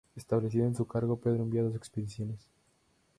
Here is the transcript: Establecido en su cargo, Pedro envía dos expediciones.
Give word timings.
Establecido 0.15 0.65
en 0.65 0.73
su 0.73 0.87
cargo, 0.87 1.19
Pedro 1.19 1.43
envía 1.43 1.61
dos 1.61 1.75
expediciones. 1.75 2.49